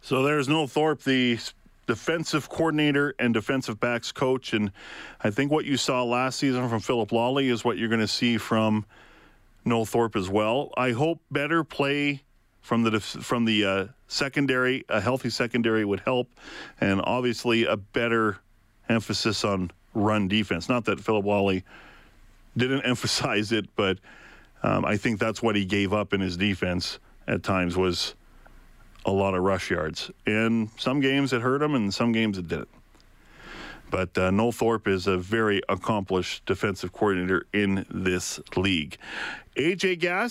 [0.00, 1.38] So there's Noel Thorpe, the
[1.86, 4.70] defensive coordinator and defensive backs coach, and
[5.22, 8.08] I think what you saw last season from Phillip Lolley is what you're going to
[8.08, 8.84] see from
[9.64, 10.72] Noel Thorpe as well.
[10.76, 12.22] I hope better play
[12.60, 16.28] from the from the uh, secondary, a healthy secondary would help,
[16.80, 18.38] and obviously a better
[18.88, 20.68] emphasis on run defense.
[20.68, 21.62] Not that Phillip Lolley
[22.56, 23.98] didn't emphasize it, but
[24.62, 28.14] um, I think that's what he gave up in his defense at times was
[29.04, 30.10] a lot of rush yards.
[30.26, 32.68] In some games it hurt him, and some games it didn't.
[33.90, 38.98] But uh, Noel Thorpe is a very accomplished defensive coordinator in this league.
[39.56, 40.30] AJ Gass.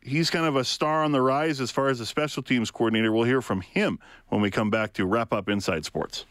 [0.00, 3.12] He's kind of a star on the rise as far as the special teams coordinator.
[3.12, 3.98] We'll hear from him
[4.28, 6.26] when we come back to wrap up Inside Sports.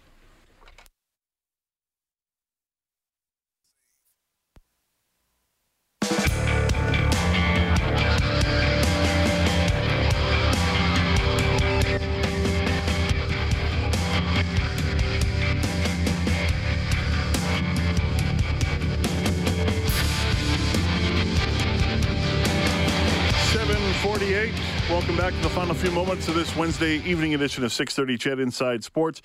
[24.89, 28.39] Welcome back to the final few moments of this Wednesday evening edition of 6:30 CHED
[28.39, 29.21] Inside Sports.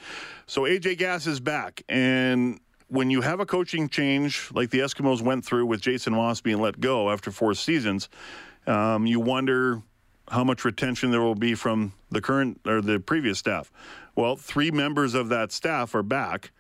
[0.47, 5.21] So AJ Gass is back, and when you have a coaching change like the Eskimos
[5.21, 8.09] went through with Jason Maas being let go after four seasons,
[8.69, 9.83] um, you wonder
[10.31, 13.73] how much retention there will be from the current or the previous staff.
[14.15, 16.53] Well, three members of that staff are back,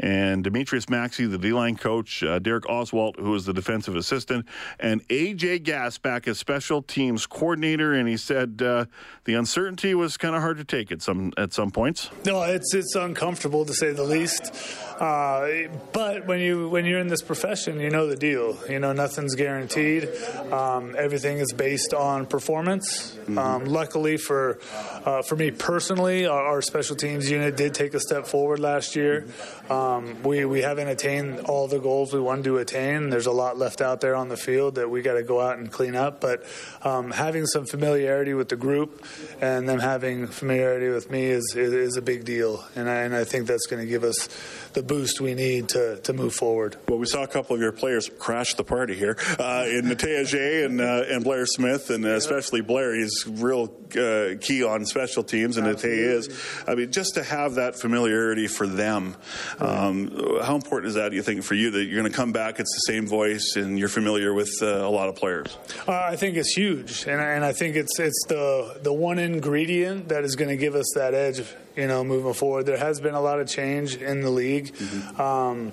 [0.00, 4.46] and Demetrius Maxey, the D-line coach, uh, Derek Oswalt, who is the defensive assistant,
[4.80, 7.92] and AJ Gass back as special teams coordinator.
[7.92, 8.86] And he said uh,
[9.24, 12.10] the uncertainty was kind of hard to take at some at some points.
[12.24, 14.52] No, it's it's uncomfortable to say the least.
[15.00, 18.58] Uh, but when you when you're in this profession, you know the deal.
[18.68, 20.08] You know nothing's guaranteed.
[20.52, 23.12] Um, everything is based on performance.
[23.12, 23.38] Mm-hmm.
[23.38, 24.58] Um, luckily for
[25.04, 28.96] uh, for me personally, our, our, special teams unit did take a step forward last
[28.96, 29.26] year.
[29.68, 29.83] Um,
[30.22, 33.10] we we haven't attained all the goals we wanted to attain.
[33.10, 35.58] There's a lot left out there on the field that we got to go out
[35.58, 36.20] and clean up.
[36.20, 36.44] But
[36.82, 39.04] um, having some familiarity with the group
[39.40, 43.14] and them having familiarity with me is is, is a big deal, and I, and
[43.14, 44.28] I think that's going to give us
[44.74, 46.76] the boost we need to, to move forward.
[46.88, 50.64] Well, we saw a couple of your players crash the party here uh, in Natey
[50.64, 52.94] and uh, and Blair Smith, and especially Blair.
[52.94, 56.28] He's real uh, key on special teams, and Natey is.
[56.66, 59.16] I mean, just to have that familiarity for them,
[59.60, 61.10] um, how important is that?
[61.10, 62.58] Do you think for you that you're going to come back?
[62.58, 65.56] It's the same voice, and you're familiar with uh, a lot of players.
[65.86, 70.08] Uh, I think it's huge, and, and I think it's it's the the one ingredient
[70.08, 71.42] that is going to give us that edge
[71.76, 72.66] you know, moving forward.
[72.66, 74.74] There has been a lot of change in the league.
[74.74, 75.20] Mm-hmm.
[75.20, 75.72] Um,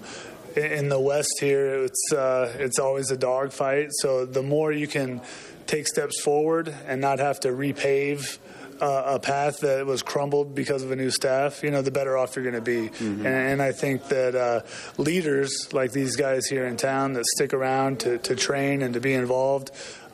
[0.55, 3.89] in the West here, it's uh, it's always a dogfight.
[3.99, 5.21] So the more you can
[5.65, 8.37] take steps forward and not have to repave
[8.81, 12.17] uh, a path that was crumbled because of a new staff, you know, the better
[12.17, 12.89] off you're going to be.
[12.89, 13.25] Mm-hmm.
[13.25, 14.61] And, and, I think that uh,
[14.97, 18.99] leaders like these guys here in town that stick around to, to train and to
[18.99, 19.71] be involved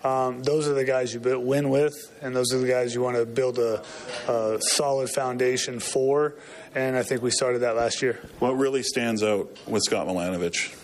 [0.08, 3.18] um, those are the guys you win with, and those are the guys you want
[3.18, 3.84] to build a,
[4.28, 6.36] a, solid foundation for.
[6.74, 8.20] And I think we started that last year.
[8.40, 10.76] What really stands out with Scott Milanovich?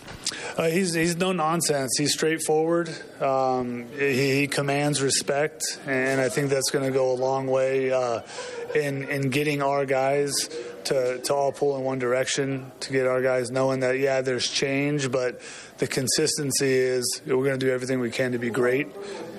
[0.58, 1.92] Uh, he's he's no nonsense.
[1.98, 2.90] He's straightforward.
[3.22, 7.92] Um, he, he, commands respect, and I think that's going to go a long way
[7.92, 8.22] uh,
[8.76, 10.50] in in getting our guys
[10.86, 12.72] to to all pull in one direction.
[12.82, 15.42] To get our guys knowing that yeah, there's change, but
[15.78, 18.88] the consistency is we're going to do everything we can to be great,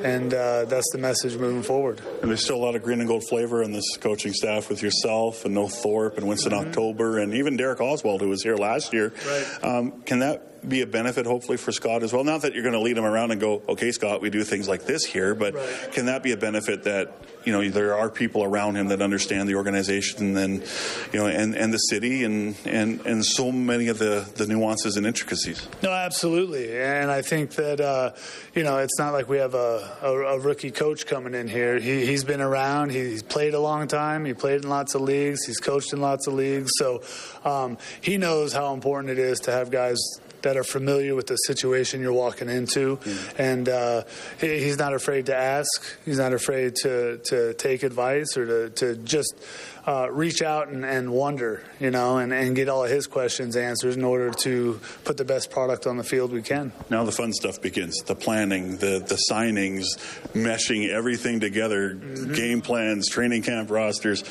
[0.03, 2.01] and uh, that's the message moving forward.
[2.21, 4.83] And there's still a lot of green and gold flavor in this coaching staff with
[4.83, 6.69] yourself and Noel Thorpe and Winston mm-hmm.
[6.69, 9.13] October and even Derek Oswalt, who was here last year.
[9.27, 9.65] Right.
[9.65, 12.25] Um, can that be a benefit, hopefully, for Scott as well?
[12.25, 14.69] Not that you're going to lead him around and go, okay, Scott, we do things
[14.69, 15.93] like this here, but right.
[15.93, 19.49] can that be a benefit that you know there are people around him that understand
[19.49, 20.63] the organization and
[21.13, 24.97] you know and, and the city and, and and so many of the the nuances
[24.97, 25.69] and intricacies.
[25.83, 28.13] No, absolutely, and I think that uh,
[28.55, 31.79] you know it's not like we have a, a, a rookie coach coming in here.
[31.79, 32.91] He, he's been around.
[32.91, 34.25] He's played a long time.
[34.25, 35.45] He played in lots of leagues.
[35.45, 36.71] He's coached in lots of leagues.
[36.77, 37.03] So
[37.45, 39.99] um, he knows how important it is to have guys
[40.45, 43.39] that are familiar with the situation you're walking into, mm.
[43.39, 44.03] and uh,
[44.41, 45.85] he, he's not afraid to ask.
[46.05, 49.35] He's not afraid to to take advice or to to just.
[49.87, 53.55] Uh, reach out and, and, wonder, you know, and, and get all of his questions
[53.55, 56.73] answered in order to put the best product on the field we can.
[56.89, 59.85] Now the fun stuff begins: the planning, the the signings,
[60.33, 62.33] meshing everything together, mm-hmm.
[62.33, 64.25] game plans, training camp rosters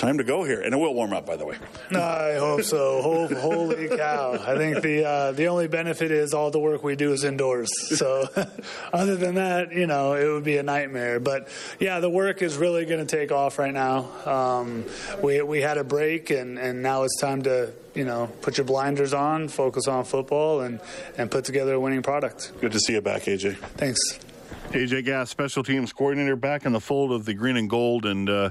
[0.00, 1.56] time to go here, and it will warm up, by the way.
[1.94, 3.02] I hope so.
[3.40, 4.32] Holy cow!
[4.32, 7.70] I think the uh, the only benefit is all the work we do is indoors.
[7.96, 8.26] So,
[8.92, 11.20] other than that, you know, it would be a nightmare.
[11.20, 11.48] But
[11.78, 14.08] yeah, the work is really going to take off right now.
[14.26, 14.84] Um,
[15.22, 18.64] we we had a break, and and now it's time to you know put your
[18.64, 20.80] blinders on, focus on football, and
[21.18, 22.52] and put together a winning product.
[22.60, 23.56] Good to see you back, AJ.
[23.76, 24.00] Thanks.
[24.70, 28.30] AJ Gass, special teams coordinator, back in the fold of the green and gold, and.
[28.30, 28.50] Uh,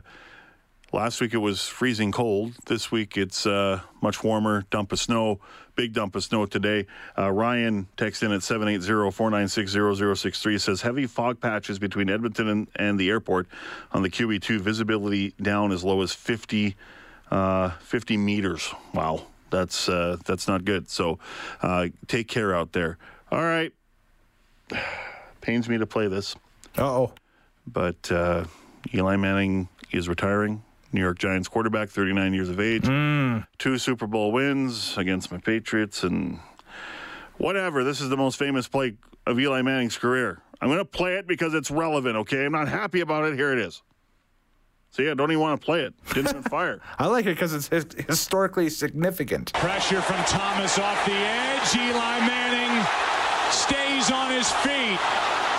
[0.92, 2.56] Last week it was freezing cold.
[2.66, 4.66] This week it's uh, much warmer.
[4.72, 5.40] Dump of snow,
[5.76, 6.88] big dump of snow today.
[7.16, 13.08] Uh, Ryan texts in at 780-496-0063 says heavy fog patches between Edmonton and, and the
[13.10, 13.46] airport
[13.92, 14.62] on the QE2.
[14.62, 16.76] Visibility down as low as 50,
[17.30, 18.74] uh, 50 meters.
[18.92, 20.90] Wow, that's uh, that's not good.
[20.90, 21.20] So
[21.62, 22.98] uh, take care out there.
[23.32, 23.72] All right.
[25.42, 26.36] Pains me to play this.
[26.80, 27.14] oh.
[27.68, 28.46] But uh,
[28.92, 33.46] Eli Manning is retiring New York Giants quarterback, 39 years of age, mm.
[33.58, 36.40] two Super Bowl wins against my Patriots, and
[37.38, 37.84] whatever.
[37.84, 40.42] This is the most famous play of Eli Manning's career.
[40.62, 42.46] I'm going to play it because it's relevant, okay?
[42.46, 43.36] I'm not happy about it.
[43.36, 43.82] Here it is.
[44.92, 45.94] See, I don't even want to play it.
[46.14, 46.82] Didn't even fire.
[46.98, 47.70] I like it because it's
[48.08, 49.54] historically significant.
[49.54, 51.76] Pressure from Thomas off the edge.
[51.76, 52.86] Eli Manning
[53.52, 55.00] stays on his feet,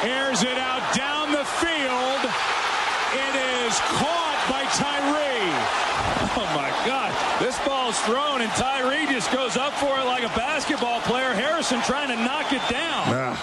[0.02, 2.22] airs it out down the field.
[3.12, 5.54] It is caught by Tyree.
[6.34, 7.14] Oh my God.
[7.40, 11.32] This ball's thrown and Tyree just goes up for it like a basketball player.
[11.32, 13.36] Harrison trying to knock it down.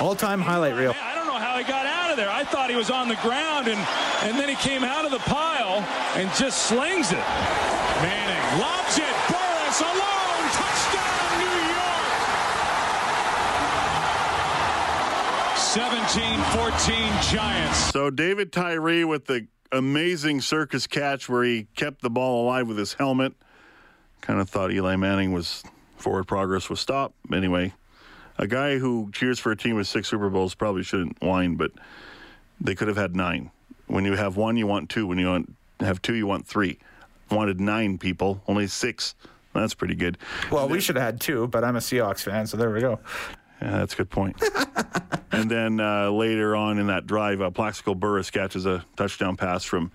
[0.00, 0.94] All-time highlight reel.
[1.00, 2.28] I don't know how he got out of there.
[2.28, 3.80] I thought he was on the ground and,
[4.22, 5.80] and then he came out of the pile
[6.20, 7.24] and just slings it.
[8.04, 9.16] Manning lobs it.
[9.32, 10.44] Burress alone.
[10.52, 12.12] Touchdown New York.
[16.76, 17.78] 17-14 Giants.
[17.90, 22.78] So David Tyree with the amazing circus catch where he kept the ball alive with
[22.78, 23.32] his helmet.
[24.20, 25.62] Kind of thought Eli Manning was
[25.96, 27.14] forward progress was stopped.
[27.32, 27.72] Anyway,
[28.38, 31.70] a guy who cheers for a team with six Super Bowls probably shouldn't whine, but
[32.60, 33.50] they could have had nine.
[33.86, 35.06] When you have one, you want two.
[35.06, 36.78] When you want have two, you want three.
[37.30, 39.14] Wanted nine people, only six.
[39.52, 40.18] That's pretty good.
[40.50, 43.00] Well, we should have had two, but I'm a Seahawks fan, so there we go.
[43.62, 44.42] Yeah, that's a good point.
[45.32, 49.64] and then uh, later on in that drive, uh, Plaxico Burress catches a touchdown pass
[49.64, 49.90] from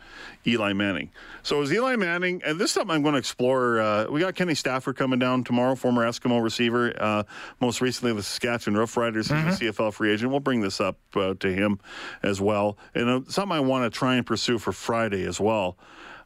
[0.47, 1.11] Eli Manning.
[1.43, 3.79] So it was Eli Manning, and this is something I'm going to explore.
[3.79, 7.23] Uh, we got Kenny Stafford coming down tomorrow, former Eskimo receiver, uh,
[7.59, 9.15] most recently the Saskatchewan Roughriders.
[9.15, 9.49] He's Mm-hmm.
[9.67, 10.31] a CFL free agent.
[10.31, 11.79] We'll bring this up uh, to him
[12.23, 12.77] as well.
[12.95, 15.77] And uh, something I want to try and pursue for Friday as well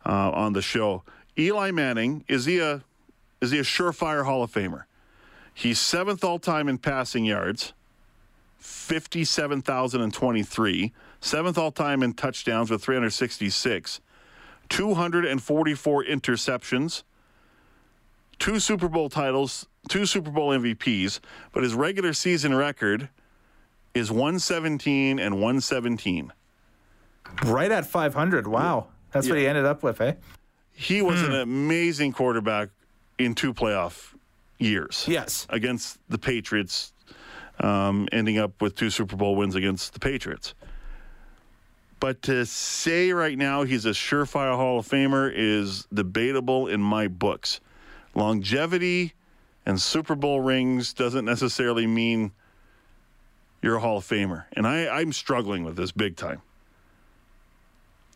[0.05, 1.03] uh, on the show.
[1.37, 2.81] Eli Manning, is he a
[3.41, 4.83] is he a surefire Hall of Famer?
[5.57, 7.71] He's seventh all time in passing yards,
[8.57, 10.91] 57,023.
[11.21, 14.01] Seventh all time in touchdowns with 366.
[14.67, 17.03] 244 interceptions.
[18.37, 21.21] Two Super Bowl titles, two Super Bowl MVPs,
[21.53, 23.07] but his regular season record
[23.93, 26.33] is 117 and 117.
[27.45, 28.45] Right at 500.
[28.45, 28.87] Wow.
[29.13, 30.15] That's what he ended up with, eh?
[30.73, 32.71] He was an amazing quarterback
[33.17, 34.14] in two playoff
[34.57, 35.05] years.
[35.07, 35.47] Yes.
[35.49, 36.93] Against the Patriots,
[37.59, 40.53] um, ending up with two Super Bowl wins against the Patriots.
[41.99, 47.07] But to say right now he's a surefire Hall of Famer is debatable in my
[47.07, 47.61] books.
[48.13, 49.13] Longevity
[49.65, 52.31] and Super Bowl rings doesn't necessarily mean
[53.61, 54.45] you're a Hall of Famer.
[54.53, 56.41] And I, I'm struggling with this big time.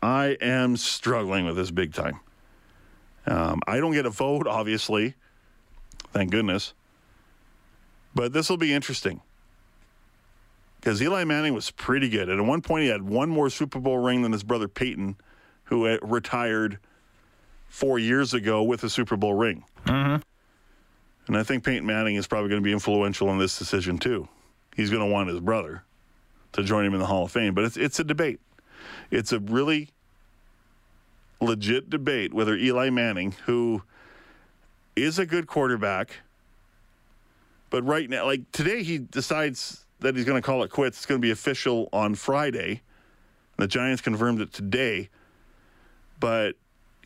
[0.02, 2.20] I am struggling with this big time.
[3.26, 5.14] Um, I don't get a vote, obviously.
[6.12, 6.74] Thank goodness.
[8.14, 9.20] But this will be interesting.
[10.80, 12.28] Because Eli Manning was pretty good.
[12.28, 15.16] And at one point, he had one more Super Bowl ring than his brother Peyton,
[15.64, 16.78] who retired
[17.68, 19.64] four years ago with a Super Bowl ring.
[19.84, 20.22] Mm-hmm.
[21.26, 24.26] And I think Peyton Manning is probably going to be influential in this decision, too.
[24.74, 25.84] He's going to want his brother
[26.52, 27.54] to join him in the Hall of Fame.
[27.54, 28.40] But it's, it's a debate.
[29.10, 29.90] It's a really
[31.40, 33.82] legit debate whether Eli Manning, who
[35.02, 36.20] is a good quarterback,
[37.70, 40.98] but right now, like today, he decides that he's going to call it quits.
[40.98, 42.82] It's going to be official on Friday.
[43.56, 45.10] The Giants confirmed it today.
[46.18, 46.56] But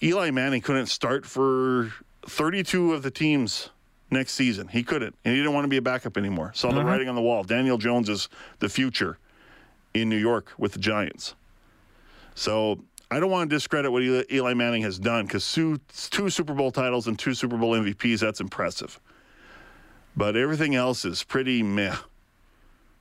[0.03, 1.93] Eli Manning couldn't start for
[2.27, 3.71] 32 of the teams
[4.11, 4.69] next season.
[4.69, 6.53] He couldn't, and he didn't want to be a backup anymore.
[6.55, 6.87] Saw the Mhm.
[6.87, 7.43] writing on the wall.
[7.43, 8.29] Daniel Jones is
[8.61, 9.19] the future
[9.93, 11.35] in New York with the Giants.
[12.35, 15.79] So I don't want to discredit what Eli Manning has done because two,
[16.11, 18.99] two Super Bowl titles and two Super Bowl MVPs, that's impressive.
[20.17, 21.97] But everything else is pretty meh.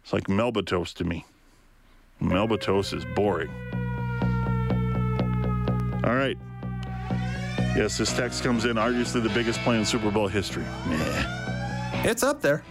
[0.04, 1.26] It's like Melba toast to me.
[2.20, 3.50] Melba toast is boring.
[6.04, 6.38] All right.
[7.76, 8.76] Yes, this text comes in.
[8.76, 10.66] arguably the biggest play in Super Bowl history.
[10.88, 12.04] Meh.
[12.04, 12.64] It's up there.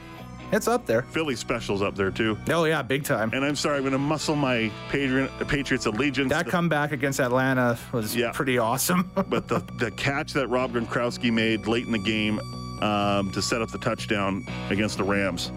[0.52, 1.02] It's up there.
[1.02, 2.36] Philly specials up there too.
[2.50, 3.30] Oh yeah, big time.
[3.32, 6.30] And I'm sorry, I'm going to muscle my Patriot, Patriots allegiance.
[6.30, 9.10] That comeback against Atlanta was pretty awesome.
[9.28, 12.38] but the the catch that Rob Gronkowski made late in the game
[12.82, 15.50] um, to set up the touchdown against the Rams,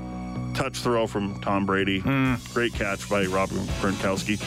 [0.53, 1.99] touch throw from Tom Brady,
[2.53, 4.41] great catch by Rob Gronkowski,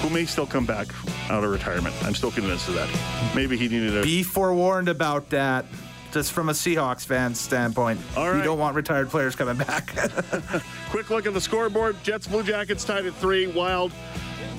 [0.00, 0.86] who may still come back
[1.28, 1.94] out of retirement.
[2.04, 3.34] I'm still convinced of that.
[3.34, 5.64] Maybe he needed a Be forewarned about that.
[6.18, 9.94] From a Seahawks fan standpoint, you don't want retired players coming back.
[10.90, 11.96] Quick look at the scoreboard.
[12.02, 13.46] Jets Blue Jackets tied at three.
[13.46, 13.92] Wild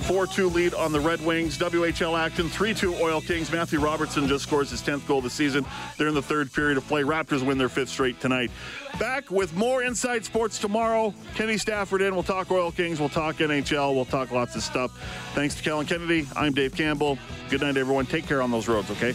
[0.03, 1.57] 4 2 lead on the Red Wings.
[1.57, 3.51] WHL action 3 2 Oil Kings.
[3.51, 5.65] Matthew Robertson just scores his 10th goal of the season.
[5.97, 7.03] They're in the third period of play.
[7.03, 8.51] Raptors win their fifth straight tonight.
[8.97, 11.13] Back with more Inside Sports tomorrow.
[11.35, 12.13] Kenny Stafford in.
[12.13, 12.99] We'll talk Oil Kings.
[12.99, 13.93] We'll talk NHL.
[13.93, 14.91] We'll talk lots of stuff.
[15.35, 16.25] Thanks to Kellen Kennedy.
[16.35, 17.17] I'm Dave Campbell.
[17.49, 18.05] Good night, everyone.
[18.05, 19.13] Take care on those roads, okay?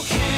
[0.00, 0.37] okay.